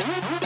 Woo! 0.00 0.39